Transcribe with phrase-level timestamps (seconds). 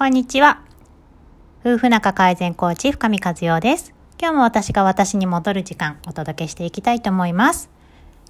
[0.00, 0.62] こんにちは。
[1.62, 3.92] 夫婦仲改善コーチ深見和代です。
[4.18, 7.68] 今日も私が私に戻る時間お届けしていきたいと思います。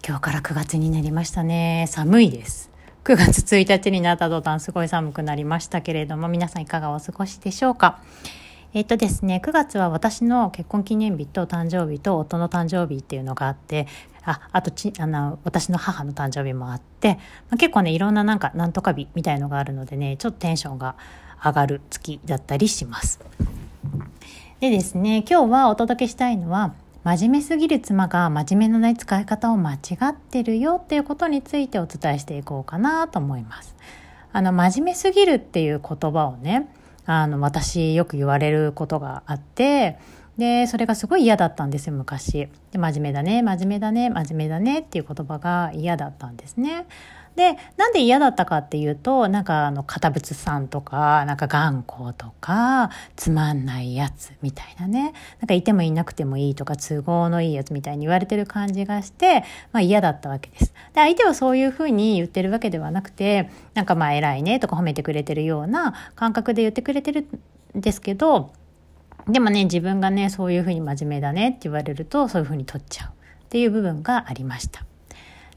[0.04, 1.86] 今日から9月になりましたね。
[1.88, 2.72] 寒いです。
[3.04, 8.00] 9月1日になった途端すごい寒くなりましたけれども皆さんいかがお過ごしでしょうか？
[8.74, 13.86] えっとですね、9月は私の結婚記念日と誕生日と夫の誕生日っていうのがあって、
[14.24, 17.14] ああとちあの私の母の誕生日もあって、
[17.48, 20.96] まあ、結構ねいろんななんかなんとか日みたいのがあるのでねちょっとテンションが
[21.42, 23.20] 上がる月だったりします。
[24.60, 29.78] でですね今日はお届けしたいのは真面目すぎる妻が真面目のない使い方を間違
[30.10, 33.74] ってるよっていうことについてお伝えしていこうかなと思います。
[34.32, 36.68] あの真面目すぎるっていう言葉をね
[37.06, 39.98] あの私よく言われることがあって
[40.38, 42.48] でそれがすごい嫌だったんですよ昔。
[42.70, 46.86] で真面目だね真面目だね真面目だねっていう言葉が嫌だったんですね。
[47.36, 55.12] でなんで嫌だったかっていうとなんかあの堅物さんとかなんか頑固とかつまんないやつみたいなね。
[55.40, 60.64] なんかいてもいなくてもいいとか都合のいいやつみたいに言われてる感じがして、まあ、嫌だったわけです。
[60.66, 67.26] で相手はそういうふうに言ってるわけではなくてなんかまあ偉いねとか褒めてくれてるような感覚で言ってくれてる
[67.76, 68.52] んですけど
[69.28, 73.12] でもね自分がねそういうふうに真面目だねって言われるとそういうふうに取っちゃうっ
[73.48, 74.84] ていう部分がありました。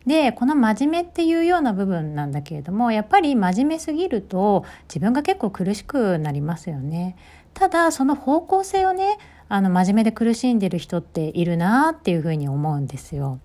[0.06, 7.16] でこの真面目っていうような部分なんだけれどもやっぱり真面目すぎると自分が結構苦しくなりますよね。
[7.54, 13.40] ただその方向性をねあの真面目で苦しんでる人っているなっていうふうに思うんですよ。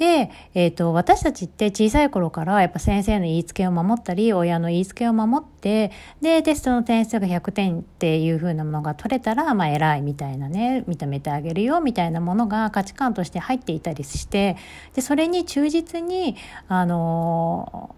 [0.00, 14.56] で、えーと、私たちって小さい頃からやっぱ先生の言いつけを守ったり親の言いつけを守ってでテストの点数が100点っていう風なものが取れたら、まあ、偉いみたいなね認めてあげるよみたいなものが価値観として入っていたりして
[14.94, 16.34] でそれに忠実に
[16.66, 17.94] あの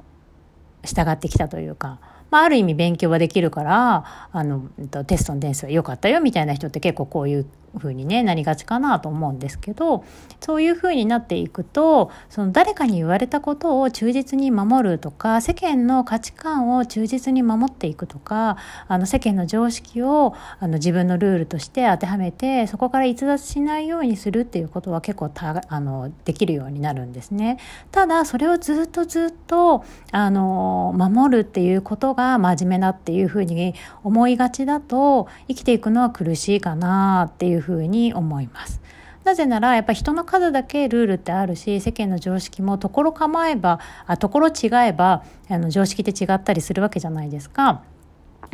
[0.84, 2.00] 従ってきたというか。
[2.33, 4.62] まあ、ある意味勉強はできるからあの
[5.06, 7.47] テストの点数は良かったよみたいな人って結構こういう
[7.78, 10.05] 風にねなりがちかなと思うんですけど
[10.41, 18.56] そういう風になっていくとその誰かに言われたことを忠実に守るとか世間の価値観を忠実に守っていくとか
[18.89, 27.58] あの世間の常識をあの自分のルールとして当てはめてそこから逸脱しないようにするっていうことは結構たあのできるようになるんですね。
[27.90, 38.80] ただそれをずっとずっとあの守るっていうことが真面目だっていうふうに思いがちだと生きていくのは苦しいかなっていうふうに思います。
[39.24, 47.82] なぜならやっぱり人の数だけルールってあるし世間の常識もところ構えばあところ違えばあの常識って違ったりするわけじゃないですか。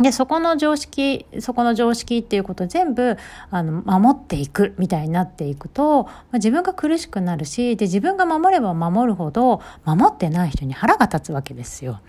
[0.01, 3.17] で、そこの常識、そこの常識っていうことを全部、
[3.51, 12.01] あの、守っていくみたいになっていくと、まあ、自分が苦しくなるし、で、自分が守れば守るほど、守ってない人に腹が立つわけですよ。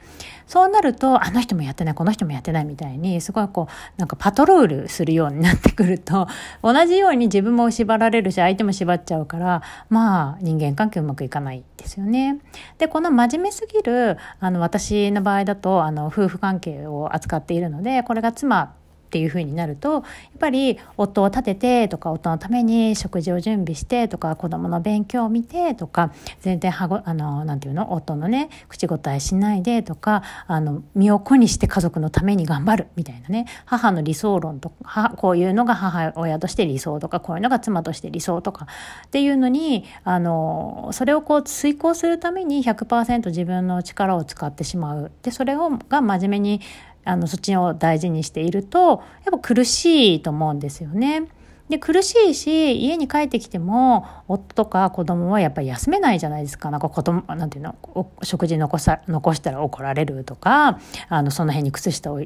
[0.46, 6.28] そうなると、あの人もやってない、この人もやってないみたいに、すごいこう、なんかパトロールするようになってくると、
[6.64, 12.40] 同じように自分も縛られるし、相手も縛っちゃうから、まあ、人間関係うまくいかないですよね。
[12.80, 18.76] で、この真面目すぎる、あの、私の場合だと、あの、夫婦関係を扱っているのでのでこれが妻
[19.10, 20.04] っていう風になるとやっ
[20.40, 38.68] ぱり夫を立ててとか夫のために食事を準備してとか子供の勉強を見てとか全然はごあのなんていうの夫のね口答えしないでとかあの身を粉にして家族のために頑張るみたいなね母の理想論とかこういうのが母親として理想とかこういうのが妻として理想とか
[39.08, 45.12] っていうのにあのそれをこう遂行するために100%自分の力を使ってしまう。
[45.24, 46.62] でそれをが真面目に
[47.09, 49.00] あのそっちを大事にしているとやっ
[49.31, 51.28] ぱ苦しいと思うんですよね。
[51.70, 57.75] で苦しいし家に帰ってきても夫とか子供はやっぱり休めないじゃないですかなんか子供なんていうの
[58.24, 62.24] 食事残さ残したら怒られるとかあのその辺に靴下を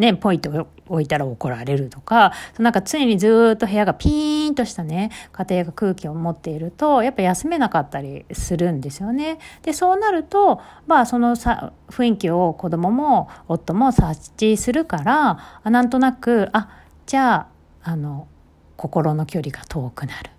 [0.00, 9.38] ね、ポイと置いたら怒られるとか、なんか常にずっと部屋がピーンとしたね、家庭が空気を持っていると、やっぱ休めなかったりするんですよね。
[9.62, 16.70] で、そうなると、まあそのさ雰囲気を子供も夫も察知するから、あなんとなく、あ、
[17.04, 17.46] じゃあ、
[17.82, 18.26] あの、
[18.76, 20.30] 心の距離が遠くなる。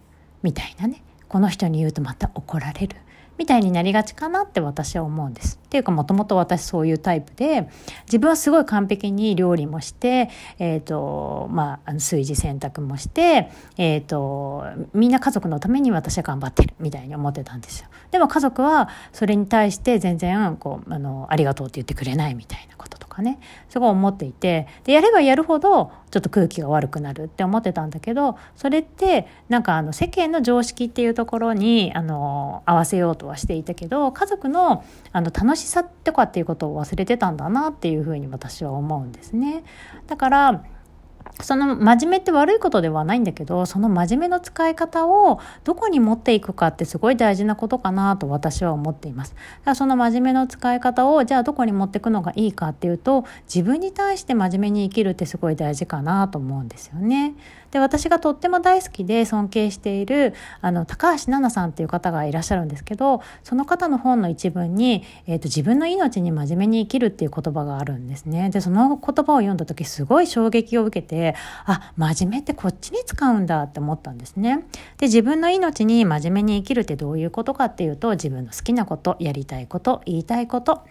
[0.42, 1.04] みたいなね。
[1.28, 2.98] この人に言うとまた怒られる。
[3.42, 5.60] みたいになりがちかなって私は思うんです。
[5.66, 7.68] っていうかもともと私そういうタイプで
[8.06, 10.30] 自分はすごい完璧に料理もして、
[10.60, 13.50] えーとまあ、炊事洗濯もして、
[13.80, 17.88] えーと、みんな家族のために私は頑張ってるみたいに思ってたんですよ。
[18.12, 23.22] でも家族はそれに対して全然こうあのありがとうって言ってくれないみたいなこととか。
[23.22, 39.64] かねすごい思っていてでやればやるほどちょっと空気が悪くなるって思ってたんだけどそれってなんかあの世間の常識っていうところにあの合わせようとはしていたけど家族のあの楽しさとかっていうことを忘れてたんだなっていうふうに私は思うんですね。
[40.08, 40.64] だから
[41.40, 49.32] その真面目って悪いことではないんだけどその真面目の使い方をどこに持っていくかってすごい大事なことかなと私は思っています。
[49.32, 49.42] だか
[49.72, 57.34] らその真面目の使い方をじゃあどこに持っていくのがいいかっていうと自分に対して真面目に生きるってすごい大事かなと思うんですよね。
[57.72, 68.50] で私がとっても大好きで尊敬しているあの高橋奈々さんっていう方がいらっしゃるんですけどその方の本の一文に、えーと、自分の命に真面目に生きるっていう言葉があるんですね。
[68.50, 71.36] でその言葉を読んだ時すごい衝撃を受けて
[71.66, 74.66] あ真面目ってこっちに使うんだって思ったんですね。
[74.98, 80.84] で自分の命に真面目に生きるってどういうことかっていうと自分の好きなことやりたいこと言いたいこと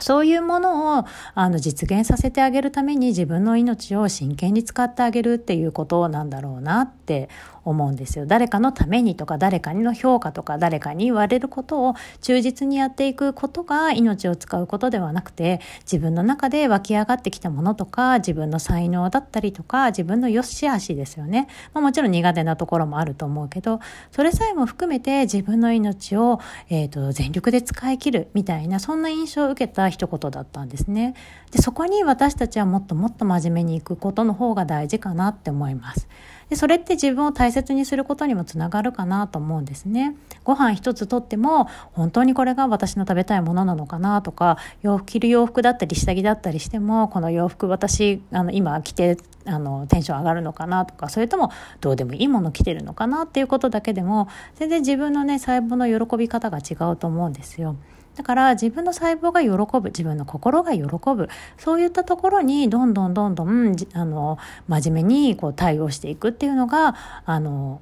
[0.00, 1.04] そういうものを
[1.34, 7.28] あの実現させてあげるために自分の命を真剣に使ってあげるっていうことなんだろうなって
[7.70, 8.26] 思うんですよ。
[8.26, 21.48] 誰かのためにとか誰かにの評価とか誰かに言われることを忠実にやっていくことが命を使うことではなくて自分の中で湧き上がってきたものとか自分の才能だったりとか自分の良し悪しですよね。
[21.74, 23.80] まあ、もちろん苦手なところもあると思うけど
[24.12, 26.40] それさえも含めて自分の命を、
[26.70, 31.14] えーと、全力で使い切るみたいなそんな印象を受けた一言だったんですね。
[31.50, 36.08] でそこに私たちはもっともっと真面目にいくことの方が大事かなって思います。
[36.48, 40.14] でそれって自分を大切にすることにもつながるかなと思うんですね。
[40.44, 51.50] ご飯一つとっても本当にこれが私の食べたいものなのかなとか洋服着る洋服だったり下着だったりしてもこの洋服私あの今着てあのテンション上がるのかなとかそれとも
[51.80, 57.76] どうでもいいもの着てるのかなっていうことだけでも全然自分のね細胞の喜び方が違うと思うんですよ。
[58.16, 61.28] だから自分の細胞が喜ぶ自分の心が喜ぶ
[61.58, 67.80] そういったところにどんどんどんどんあの真面目にこう対応していくっていうのがあの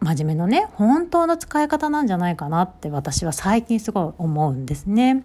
[0.00, 5.24] 真面目のね本当の使い方なんじゃないかなって私は最近すごい思うんですね。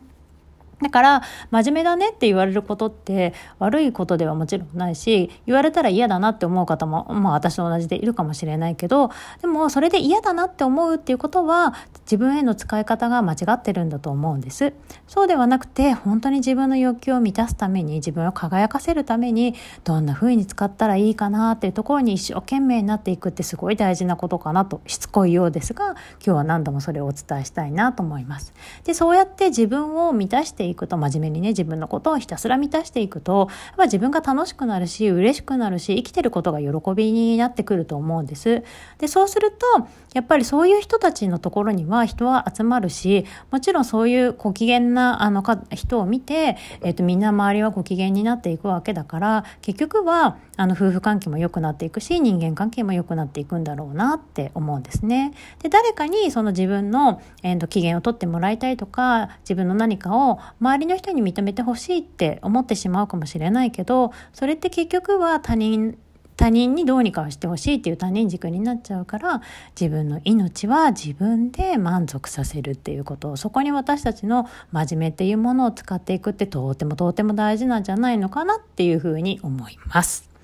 [0.81, 9.11] だから真面目だねって言われることって悪いことではもちろんないし言われたら嫌だなって思う方もまあ私と同じでいるかもしれないけど
[9.41, 14.73] でもそれで嫌だなって思うっていうことは自分への使い方が間違ってるんだと思うんです。
[15.07, 28.53] そうではなくて本当に自分の欲求を満たすために自分を輝かせるためにどんな風に使ったらいいかなっていうところに一生懸命になっていくってすごい大事なことかなとしつこいようですが今日は何度もそれをお伝えしたいなと思います。
[28.83, 38.63] でそうやって自分を満たしてていくと真面目にね自分のことをひたすら満たしていくとやっぱ自分が楽しくなるし嬉しくなるし生きてることが喜びになってくると思うんです。
[38.97, 55.33] でそうするとやっぱりそういう人たちのところには人は集まるしもちろんそういうご機嫌なあのか人を見て、えーと、みんな周りはご機嫌になっていくわけだから結局はあの夫婦関係も良くなっていくし人間関係も良くなっていくんだろうなって思うんですね。
[55.61, 65.97] で誰かにその自分の、えーと機嫌を取ってもらいたいとか自分の何かを周りの人に認めてほしいって思ってしまうかもしれないけどそれって結局は他人
[66.37, 69.41] 他人にどうにかをしてほしいっていう他人軸になっちゃうから
[69.79, 80.34] 自分の命は自分で満足させるっていうことそこに私たちの真面目っていうものを使っていくってとてもとても大事なんじゃないのかなっていうふうに思います。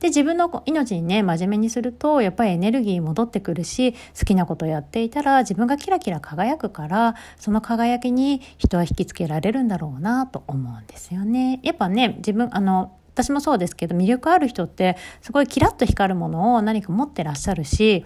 [0.00, 11.60] で、自分の命にね、真面目にすると、やっぱりエネルギー戻ってくるし、好きなことやっていたら自分がキラキラ輝くから、その輝きに人は引きつけられるんだろうなと思うんですよね。
[11.62, 18.04] やっぱね、自分、あの、私もそうですけど魅力ある人ってすごいキラッと光るものを何か持ってらっしゃるし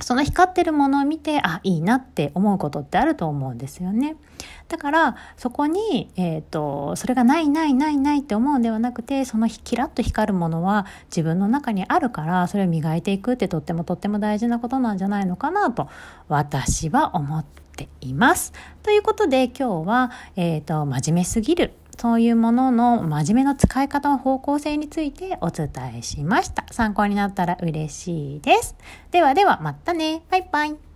[0.00, 4.16] その光ってるものを見て、あ、いいなって思うことってあると思うんですよね。
[4.68, 15.88] だから、そこに、えっ、ー、と、それがないないないないって思うんではなくて、そのキラッと光るものは自分の中にあるから、それを磨いていくってとってもとっても大事なことなんじゃないのかなと、
[16.28, 17.44] 私は思っ
[17.76, 18.52] ています。
[18.82, 26.64] ということで、今日は、えっ、ー、と、真面目すぎるそういうものの真面目な使い方の方向性についてお伝えしました。
[26.70, 28.76] 参考になったら嬉しいです。
[29.10, 30.22] ではではまたね。
[30.30, 30.87] バイバイ。